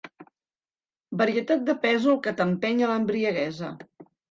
Varietat 1.21 1.61
de 1.67 1.77
pèsol 1.85 2.19
que 2.25 2.35
t'empeny 2.41 2.83
a 2.83 2.91
l'embriaguesa. 2.95 3.73